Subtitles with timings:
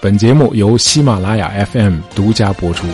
[0.00, 2.86] 本节目由喜马拉雅 FM 独家播出。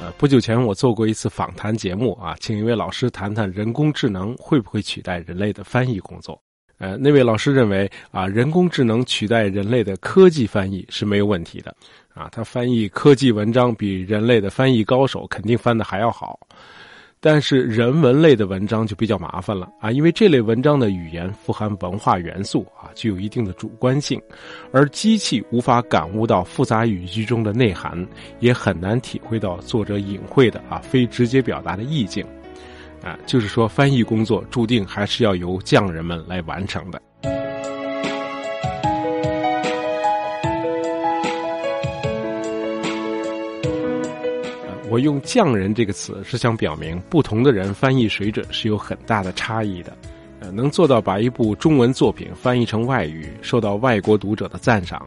[0.00, 6.40] 呃，不久前我做过一次访谈节目啊，请一位老师谈谈人工智能会不会取代人类的翻译工作。
[6.78, 11.74] 呃，那位老师认为啊，人工智能取代人类的科技翻译是没有问题的
[12.14, 16.38] 啊，他翻译科技文章比人类的翻译高手肯定翻的还要好。
[17.20, 24.20] 但是人文类的文章就比较麻烦了啊，因为这类文章的语言富含文化元素啊，具有一定的主观性，
[24.72, 28.06] 而机器无法感悟到复杂语句中的内涵，
[28.38, 32.24] 也很难体会到作者隐晦的啊非直接表达的意境，
[33.02, 37.02] 啊，就是说翻译工作注定还是要由匠人们来完成的。
[44.90, 49.94] 我用“匠人”这个词是想表明，不同的人翻译水准是有很大的差异的。
[50.40, 55.02] 呃，能做到把一部中文作品翻译成外语，受到外国读者的赞赏，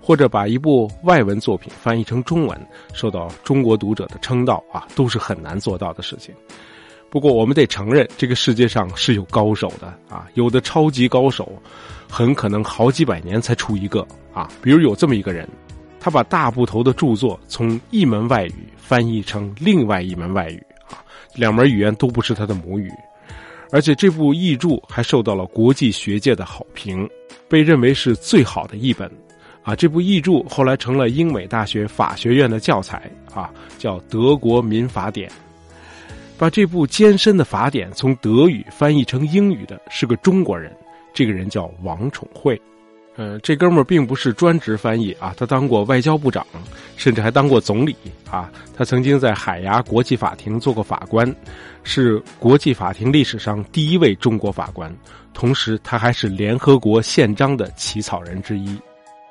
[0.00, 2.56] 或者把一部外文作品翻译成中文，
[2.92, 6.32] 受到中国读者的称道啊，都是很难做到的事情。
[7.10, 11.50] 不过，我们得承认，这个世界上是有高手的啊，有的超级高手，
[12.08, 14.48] 很可能好几百年才出一个啊。
[14.62, 15.48] 比如有这么一个人。
[16.04, 21.00] 他把大部头的著作从一门外语翻译成另外一门外语啊，
[21.34, 22.90] 两门语言都不是他的母语，
[23.72, 27.08] 而且这部译著还受到了国际学界的好评，
[27.48, 29.10] 被认为是最好的译本
[29.62, 29.74] 啊。
[29.74, 35.30] 这部译著后来成了英美大学法学院的教材啊，叫《德国民法典》。
[36.36, 40.70] 把这部艰深的法典从德语翻译成英语的是个中国人，
[41.14, 42.60] 这个人叫王宠惠。
[43.16, 46.44] 呃，这哥们儿并不是专职翻译啊，他当过外交部长，
[46.96, 47.94] 甚至还当过总理
[48.28, 48.50] 啊。
[48.76, 51.32] 他曾经在海牙国际法庭做过法官，
[51.84, 54.92] 是国际法庭历史上第一位中国法官。
[55.32, 58.76] 同时，他还是联合国宪章的起草人之一。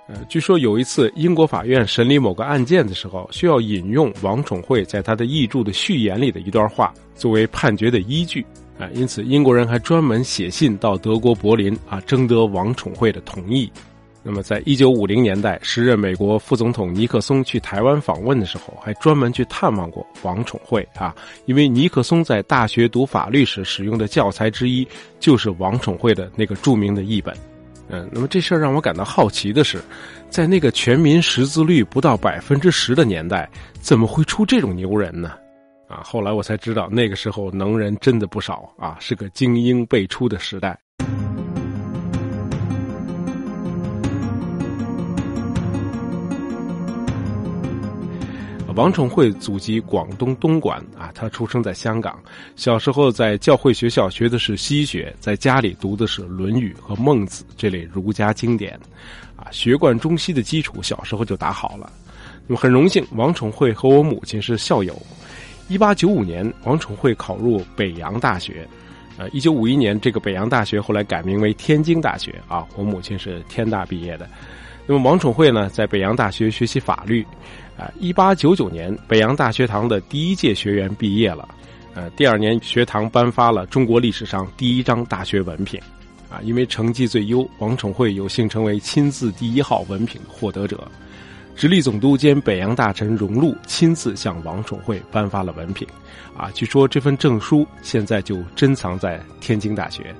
[0.08, 8.46] 呃，据说有一次英国法院审理某个案件的时候，需要引用王宠惠在他的译著的序言里的一段话作为判决的依据。
[8.80, 13.72] 啊，因此英国人还专门写信到德国柏林啊，征得王宠惠的同意。
[14.26, 21.14] 那么，在一九五零年代，时任美国副总统尼克松去台湾访问的时候，还专门去探望过王宠惠啊，
[21.46, 24.88] 因为尼克松在大学读法律时使用的教材之一
[25.20, 27.36] 就是王宠惠的那个著名的译本。
[27.90, 29.84] 嗯，那么这事儿让我感到好奇的是，
[30.30, 33.48] 在那个全民识字率不到百分之十的年代，
[33.82, 35.34] 怎么会出这种牛人呢？
[35.94, 40.76] 啊，后来我才知道，那个时候能人真的不少啊，是个精英辈出的时代。
[48.76, 52.20] 王宠惠祖籍广东东莞啊，他出生在香港，
[52.56, 58.74] 小时候在教会学校学的是西学，在家里读的是《论语》和《孟子》这类儒家经典，
[59.36, 61.94] 啊，学贯中西的基础小时候就打好了。
[62.48, 65.00] 那么很荣幸，王宠惠和我母亲是校友。
[65.70, 68.68] 一八九五年，王宠惠考入北洋大学。
[69.18, 72.66] 呃，一九五一年，这个北洋大学后来改名为天津大学啊。
[72.76, 74.28] 我母亲是天大毕业的。
[74.86, 77.26] 那么王宠惠呢，在北洋大学学习法律。
[77.78, 81.48] 啊，一八九九年，北洋大学堂的第一届学员毕业了。
[81.96, 85.80] 呃，第二年，学堂颁发了中国历史上第一张大学文凭。
[86.30, 90.88] 啊，因为成绩最优，王宠惠有幸成为亲自第一号文凭获得者。
[91.56, 95.88] 直隶总督兼北洋大臣荣禄亲自向王宠惠颁发了文凭，
[96.36, 100.14] 啊，据说这份证书现在就珍藏在天津大学。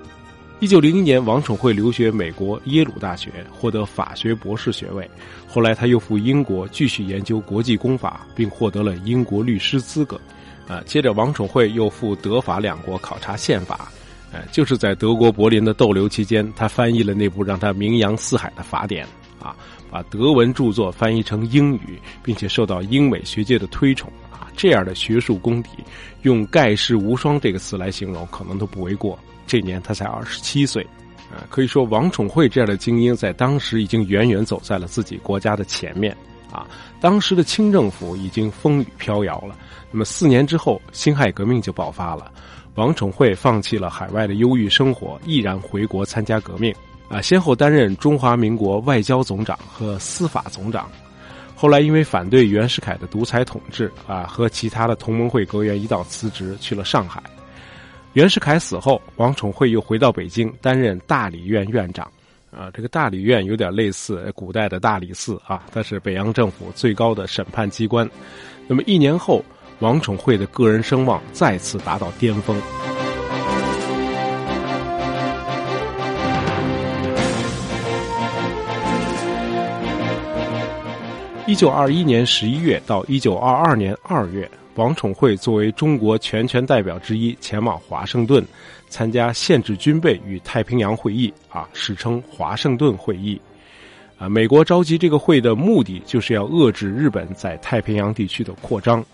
[0.60, 5.10] 一九零一年，王宠惠留学美国耶鲁大学，获得法学博士学位。
[5.46, 10.18] 后来他又赴英国继续研究国际公法，并获得了英国律师资格。
[10.66, 13.92] 啊，接着王宠惠又赴德法两国考察宪法。
[14.32, 19.06] 呃，就是在德国柏林的逗留期间，他翻译了那部让他名扬四海的法典。
[19.42, 19.54] 啊。
[19.94, 25.70] 把德文著作翻译成英语，并且受到英美学界的推崇啊，这样的学术功底，
[26.24, 29.20] 用盖世无双这个词来形容，可能都不为过。
[29.46, 30.82] 这年他才二十七岁，
[31.32, 36.18] 啊，可以说王宠惠这样的精英在当时已经远远走在了自己国家的前面
[36.52, 36.66] 啊。
[37.00, 39.56] 当时的清政府已经风雨飘摇了。
[39.92, 42.32] 那么四年之后，辛亥革命就爆发了，
[42.74, 46.74] 王宠惠放弃了海外的忧郁生活，毅然回国参加革命。
[47.10, 50.90] 啊，先后担任中华民国外交总长和司法总长，
[51.56, 57.22] 后来因为反对袁世凯的独裁统治，啊，和其他的同盟会阁员一道辞职去了上海。
[58.14, 62.10] 袁世凯死后，王宠惠又回到北京担任大理院院长。
[62.52, 68.08] 啊，这个大理院有点类似古代的大理寺啊，它是北洋政府最高的审判机关。
[68.68, 69.44] 那么一年后，
[69.80, 72.93] 王宠惠的个人声望再次达到巅峰。
[81.54, 88.44] 一九二一年十一月到一九二二年二月，王宠惠作为中国全权代表之一前往华盛顿
[88.90, 93.40] 参加限制军备与太平洋会议，啊，史称华盛顿会议。
[94.18, 99.06] 啊，美国召集这个会的目的就是要遏制日本在太平洋地区的扩张。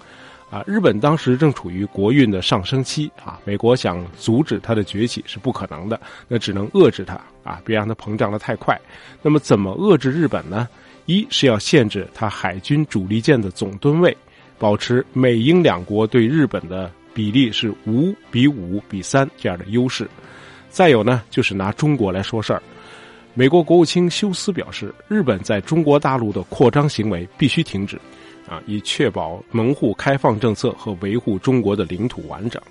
[0.49, 5.99] 啊，日本当时正处于国运的上升期，啊，美国想阻止它的崛起是不可能的，
[6.29, 8.79] 那只能遏制它，啊，别让它膨胀的太快。
[9.21, 10.69] 那么，怎么遏制日本呢？
[11.09, 14.15] 一是要限制它海军主力舰的总吨位，
[14.59, 20.07] 保持美英两国对日本的比例是五比五比三这样的优势。
[20.69, 22.61] 再有呢，就是拿中国来说事儿。
[23.33, 27.99] 美国国务卿休斯表示，日本在中国大陆的扩张行为必须停止。
[28.47, 32.61] 啊，以确保门户开放政策和维护中国的领土完整。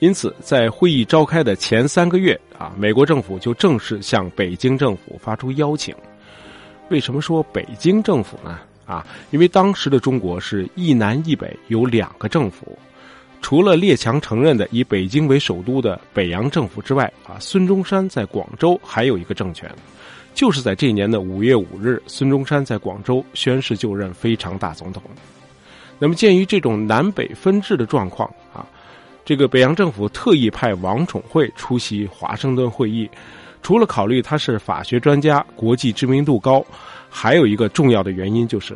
[0.00, 5.94] 因此，在会议召开的前三个月，啊，美国政府就正式向北京政府发出邀请。
[6.90, 8.58] 为什么说北京政府呢？
[8.84, 12.76] 啊，因为当时的中国是一南一北有两个政府，
[13.40, 19.70] 除了列强承认的以北京为首都的北洋政府之外，啊，孙中山在广州还有一个政权。
[20.34, 25.02] 就是在这年的五月五日，孙中山在广州宣誓就任非常大总统。
[25.98, 28.66] 那么，鉴于这种南北分治的状况啊，
[29.24, 33.08] 这个北洋政府特意派王宠惠出席华盛顿会议，
[33.62, 36.64] 除了考虑他是法学专家、国际知名度高，
[37.08, 38.74] 还有一个重要的原因就是，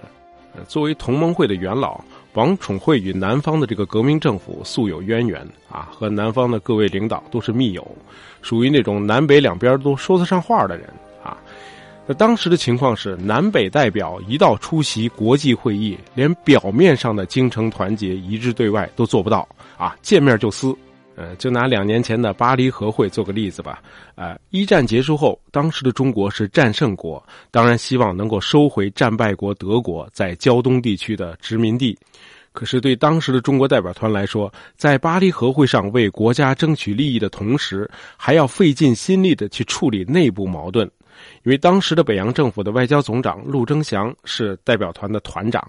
[0.54, 2.00] 呃作为同盟会的元老，
[2.34, 5.40] 王宠惠与南方的这个革命政府素有渊源
[5.70, 7.86] 啊，和南方的各位领导都是密友，
[8.42, 10.88] 属于那种南北两边都说得上话的人
[11.22, 11.36] 啊。
[12.06, 19.48] 那当时的情况是，南北代表一到出席国际会议，连表面上的精诚团结、一致对外都做不到
[19.78, 19.96] 啊！
[20.02, 20.76] 见面就撕。
[21.16, 23.82] 呃，就拿两年前的巴黎和会做个例子吧。
[24.14, 31.96] 呃，一战结束后，当时的中国是战胜国，当然希望能够收回战败国德国在胶东地区的殖民地。
[32.52, 40.88] 可是对当时的中国代表团来说，在巴黎和会上为国家争取利益的同时，还要费尽心力的去处理内部矛盾。
[41.44, 45.68] 因为当时的北洋政府的外交总长陆征祥是代表团的团长，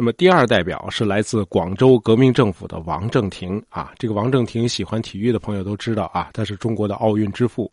[0.00, 3.92] 那么第二代表是来自广州革命政府的王正廷啊。
[3.98, 7.68] 这个王正廷喜欢体育的朋友都知道啊，他是中国的奥运之父。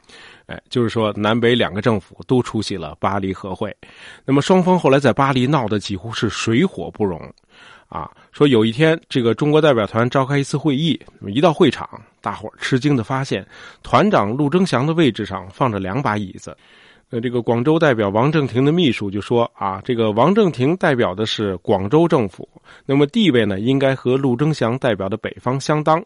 [0.47, 3.71] 哎，就是说南北两个政府都出席了巴黎和会，
[4.25, 7.21] 那么双方后来在巴黎闹得几乎是水火不容
[7.89, 8.09] 啊。
[8.31, 11.87] 说有一天这个中国代表团召开一次会议，一到会场，
[12.21, 13.45] 大伙吃惊的发现，
[13.83, 16.57] 团长陆征祥的位置上放着两把椅子。
[17.07, 22.49] 那这个广州代表王正廷的秘书就说：“啊，这个王正廷代表的是广州政府，
[22.85, 26.03] 那么地位呢，应该和陆征祥代表的北方相当。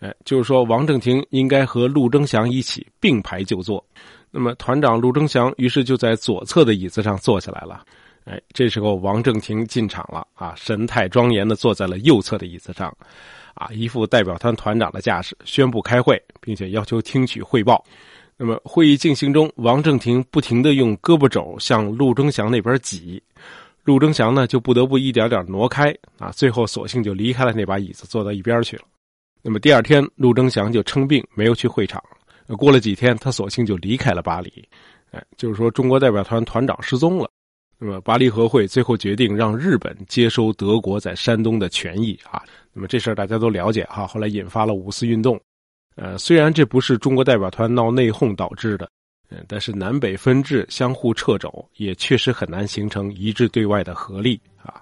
[0.00, 3.84] 哎，就是说王正廷应该和陆征祥一起并排就坐。
[4.30, 7.84] 那么团长陆征祥于是就在左侧的椅子上坐下来了。
[8.24, 12.94] 哎，这时候王正廷进场了，啊，神态庄严的坐在了右侧的椅子上，
[13.54, 17.84] 啊，一副代表团团长的架势，宣布开会，并且要求听取汇报。”
[18.40, 23.20] 那么会议进行中，王正廷不停的用胳膊肘向陆征祥那边挤，
[23.82, 28.84] 陆征祥呢就不得不一点点挪开啊，最后索性就离开了那把椅子，坐到一边去了。
[29.42, 32.00] 那么第二天，陆征祥就称病没有去会场。
[32.56, 34.52] 过了几天，他索性就离开了巴黎。
[35.10, 37.28] 哎，就是说中国代表团团长失踪了。
[37.76, 42.42] 那么巴黎和会最后决定让日本接收德国在山东的权益啊。
[42.72, 45.40] 那么这事儿大家都了解哈，后来引发了五四运动。
[46.00, 48.88] 呃，虽然这不是中国代表团闹内讧导致的，
[49.30, 54.80] 嗯，但是南北分治、相互掣肘，也确实很难形成一致对外的合力啊。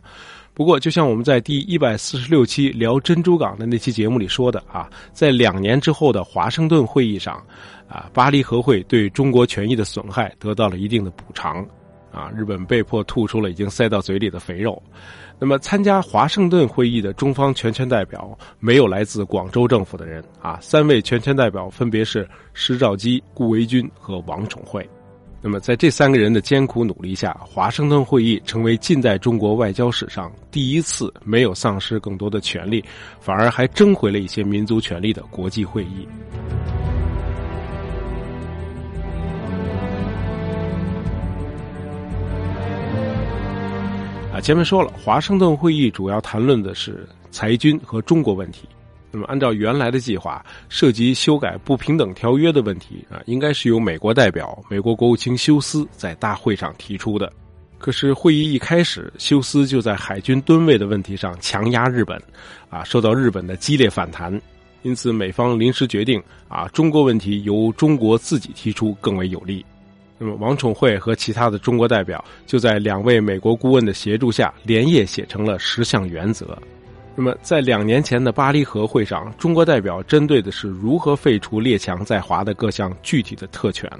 [0.52, 7.42] 不过，就像我们在第一百四十六期聊珍珠港的那期节目里说的啊，在两年之后的华盛顿会议上，
[7.88, 11.66] 啊，巴黎和会对中国权益的损害得到了一定的补偿，
[12.16, 14.82] 啊，日本被迫吐出了已经塞到嘴里的肥肉。
[15.38, 24.88] 那么，参加华盛顿会议的中方全权代表没有来自广州政府的人啊，三位全权代表分别是施肇基、顾维钧和王宠惠。
[25.42, 32.82] 那么，在这三个人的艰苦努力下，华盛顿会议成为近代中国外交史上第一次没有丧失更多的权利，
[33.20, 36.08] 反而还争回了一些民族权利的国际会议。
[44.46, 48.68] 前面说了，华盛顿会议主要谈论的是裁军和中国问题。
[49.10, 57.28] 那么，按照原来的计划，涉及修改不平等条约的问题啊，应该是由美国代表、美国国务卿休斯在大会上提出的。
[57.76, 62.16] 可是，会议一开始，休斯就在海军吨位的问题上强压日本，
[62.70, 64.40] 啊，受到日本的激烈反弹。
[64.82, 69.66] 因此，美方临时决定，啊，中国问题由中国自己提出更为有利。
[70.18, 76.56] 那么王宠惠和其他的中国代表就在两位美国顾问的协助下，连夜写成了十项原则。
[77.14, 83.90] 那么在两年前的巴黎和会上，中国代表针对的是如何废除列强在华的各项具体的特权。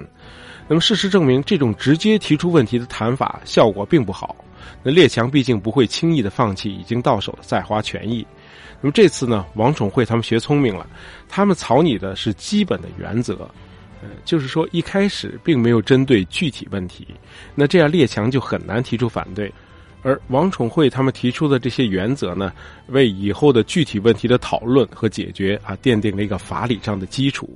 [0.67, 4.35] 那么事实证明，这种直接提出问题的谈法效果并不好。
[4.83, 8.25] 那列强毕竟不会轻易的放弃已经到手的在华权益。
[8.81, 10.85] 那么这次呢，王宠惠他们学聪明了，
[11.27, 13.49] 他们草拟的是基本的原则，
[14.25, 17.07] 就是说一开始并没有针对具体问题，
[17.55, 19.51] 那这样列强就很难提出反对。
[20.03, 22.53] 而王宠惠他们提出的这些原则呢，
[22.87, 27.49] 为以后的具体问题的讨论和解决啊奠定了一个法理上的基础。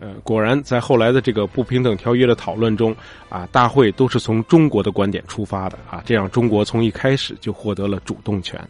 [0.00, 2.94] 呃，果然在后来的这个不平等条约的讨论中
[3.28, 8.60] 啊，大会都是从中国的观点出发的啊，这样中国从一开始就获得了主动权。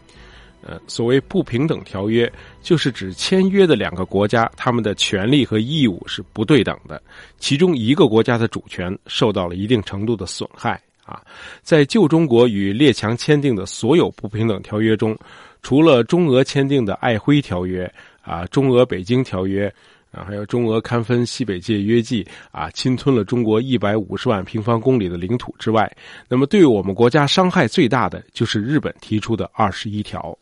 [0.68, 2.28] 呃，所谓不平等条约，
[2.60, 7.00] 就是指签约的两个国家，他们的权利和义务是不对等的，
[7.38, 11.22] 其中一个国家的主权受到了一定程度的损害啊。
[11.62, 15.16] 在旧中国与列强签订的所有不平等条约中，
[15.62, 17.86] 除了中俄签订的《爱辉条约》
[18.28, 19.72] 啊，《中俄北京条约》
[20.18, 25.88] 啊，还有中俄勘分西北界约记啊，侵吞了中国一百五十万平方公里的领土之外，
[26.28, 30.36] 那么对我们国家伤害最大的就是日本提出的二十一条。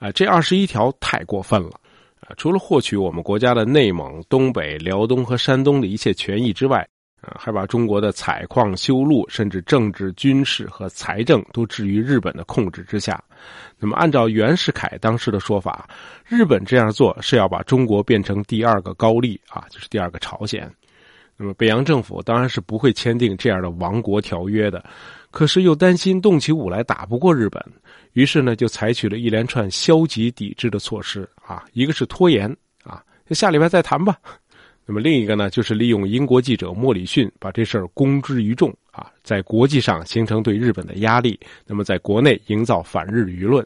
[0.00, 1.78] 啊，这二十一条太过分了，
[2.20, 6.78] 啊，除了获取我们国家的内蒙、东北、辽东和山东的一切权益之外，
[7.20, 13.22] 啊，还把中国的采矿、修路，甚至政治、军事和财政都置于日本的控制之下。
[13.78, 15.86] 那么，按照袁世凯当时的说法，
[16.26, 20.66] 日本这样做是要把中国变成第二个高丽啊，就是第二个朝鲜。
[21.36, 24.82] 那么，北洋政府当然是不会签订这样的亡国条约的。
[25.30, 27.64] 可是又担心动起武来打不过日本，
[28.12, 34.16] 于是呢就采取了一连串消极抵制的措施啊，一个是拖延啊，下礼拜再谈吧。
[34.84, 43.64] 那么另一个呢，就是利用英国记者莫里逊把这事儿公之于众啊，在国际上形成对日本的压力，那么在国内营造反日舆论。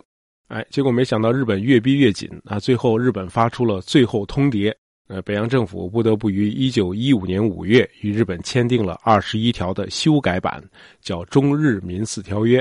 [0.49, 4.71] 哎，结果没想到日本越逼越紧啊，最后日本发出了最后通牒。
[5.06, 10.64] 呃，北洋政府不得不于一九一五年五月与日本签订了二十一条的修改版，
[11.02, 12.61] 叫《中日民四条约》。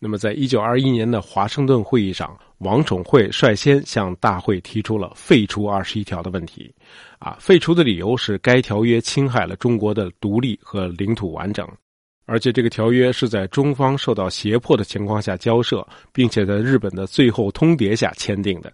[0.00, 6.72] 那么，在一九二一年的华盛顿会议上，王宠惠率先向大会提出了废除二十一条的问题。
[7.20, 11.68] 啊，废除的理由是该条约侵害了中国的独立和领土完整，
[12.26, 18.72] 而且这个条约是在中方受到胁迫的情况下交涉，并且在日本的最后通牒下签订的。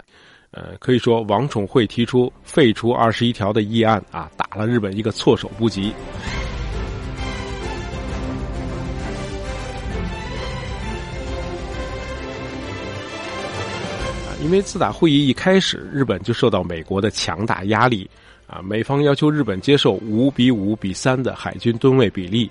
[0.56, 5.92] 呃，可以说王宠惠提出废除二十一条的议案啊，打了日本一个措手不及。
[14.44, 18.08] 因为自打会议一开始，日本就受到美国的强大压力
[18.46, 22.48] 啊，美方要求日本接受五比五比三的海军吨位比例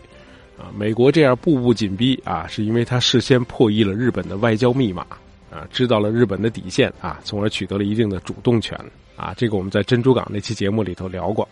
[0.57, 5.05] 啊，美国这样步步紧逼啊，是因为他事先破译了日本的外交密码。
[5.53, 8.75] 啊，知道了日本的底线啊，从而取得了一定的主动权
[9.15, 9.33] 啊。
[9.37, 11.47] 这个我们在珍珠港那期节目里头聊过。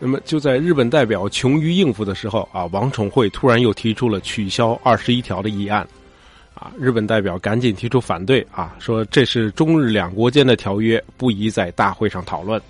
[0.00, 5.86] 那么就在日本代表穷于应付的时候啊，王宠惠突然又提出了取消二十一条的议案
[6.54, 6.72] 啊。
[6.76, 12.60] 日本代表赶紧提出反对啊，说这是中日两国间的条约，不宜在大会上讨论。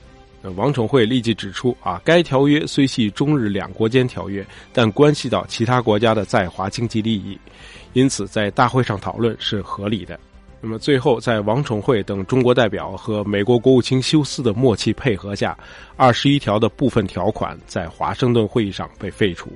[0.57, 7.39] 王宠惠立即指出啊，该条约虽系中日两国间条约，但关系到其他国家的在华经济利益，
[7.95, 10.21] 因此在大会上讨论是合理的。
[10.67, 15.55] 那么最后，在王宠惠等中国代表和美国国务卿休斯的默契配合下，
[15.95, 19.51] 二十一条的部分条款在华盛顿会议上被废除。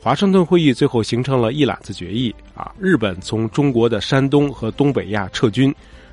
[0.00, 5.72] 华盛顿会议最后形成了一揽子决议啊，日本从中国的山东和东北亚撤军，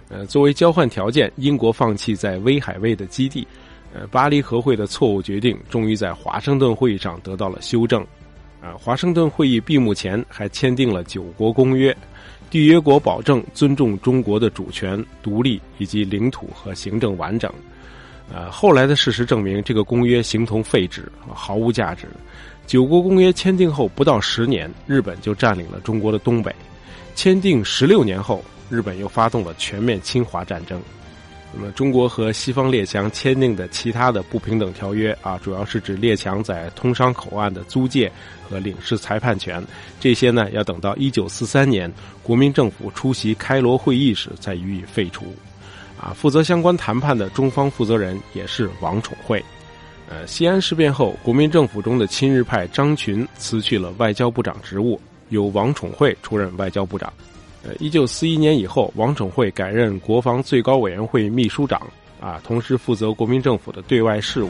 [0.10, 3.48] 呃，作为交换条件，英国放弃在威海卫的基地。
[3.92, 8.06] 呃，巴黎和会的错误决定终于在华盛顿会议上得到了修正。
[8.62, 11.96] 啊，华盛顿会议闭幕前还签订了九国公约。
[12.50, 17.52] 缔约国保证尊重中国的主权、独立以及领土和行政完整。
[18.34, 22.08] 呃，后来的事实证明，这个公约形同废纸，毫无价值。
[22.66, 26.54] 九国公约签订后不到十年，日本就占领了中国的东北。
[27.14, 30.82] 签订十六年后，日本又发动了全面侵华战争。
[31.58, 38.12] 那么，中国和西方列强签订的其他的不平等条约啊，主要是指列强在通商口岸的租界
[38.50, 39.66] 和领事裁判权。
[39.98, 41.90] 这些呢，要等到一九四三年
[42.22, 45.34] 国民政府出席开罗会议时再予以废除。
[45.98, 49.42] 啊，负责相关谈判的中方负责人也是王宠惠。
[50.10, 57.12] 呃，西安事变后，国民政府中的亲日派张群辞去了外交部长职务，由王宠惠出任外交部长。
[57.80, 61.82] 一九四一年以后，王宠惠改任国防最高委员会秘书长，
[62.20, 64.50] 啊，同时负责国民政府的对外事务。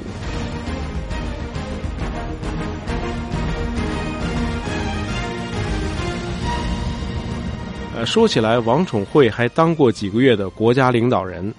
[7.98, 11.54] 呃，说起来，王宠惠还当过几个月的国家领导人，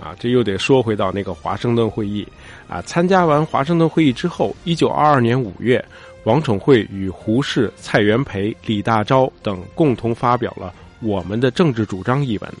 [0.00, 2.24] 啊，这又得说回到那个华盛顿会议，
[2.68, 5.84] 啊，参加完华盛顿会议之后，一九二二年五月，
[6.22, 10.72] 王宠惠与胡适、蔡元培、李大钊等共同发表了。
[11.00, 12.52] 我们的政治主张》一文，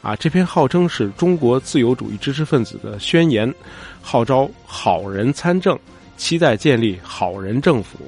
[0.00, 3.52] 啊，这篇号称是中国自由主义知识分子的宣言，
[4.00, 5.78] 号召好人参政，
[6.16, 7.98] 期待建立好人政府。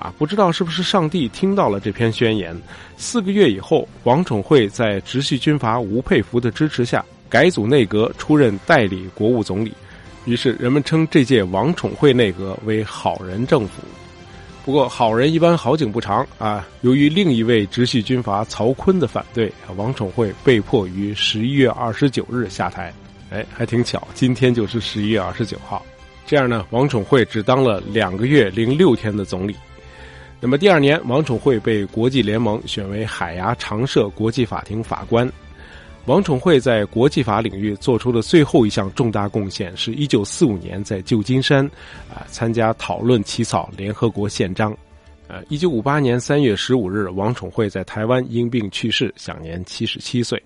[0.00, 2.54] 啊，不知道是不是上帝听到了这篇宣言。
[2.96, 9.72] 四个月以后，王宠惠在直系军阀吴佩孚的支持下改组内阁，出任代理国务总理。
[10.26, 13.82] 于是人们称这届王宠惠内阁为“好人政府”。
[14.64, 22.90] 不过好人一般好景不长啊，由于另一位直系军阀曹锟的反对，王宠惠被迫于十一月二十九日下台。
[23.30, 25.84] 哎，还挺巧，今天就是十一月二十九号。
[26.24, 29.54] 这样呢，王宠惠只当了两个月零六天的总理。
[30.40, 35.30] 那么第二年，王宠惠被国际联盟选为海牙常设国际法庭法官。
[36.06, 41.64] 王宠惠在国际法领域做出的最后一项重大贡献，是一九四五年在旧金山
[42.12, 44.76] 啊参加讨论起草联合国宪章。
[45.28, 50.40] 呃，一九五八年三月十五日，王宠惠在台湾因病去世，享年七十七岁。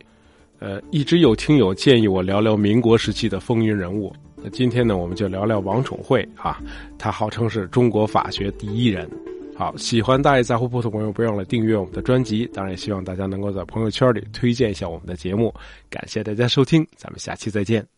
[0.60, 6.60] 呃，一直有听友建议我聊聊民国时期的风云人物，那今天呢，我们就聊聊王宠惠啊，
[6.96, 9.10] 他号称是中国法学第一人。
[9.58, 12.48] 好，喜欢大爷在乎铺的朋友，不要忘了订阅我们的专辑。
[12.54, 15.52] 当然，也希望大家能够在朋友圈里推荐一下我们的节目。
[15.90, 17.97] 感谢大家收听，咱们下期再见。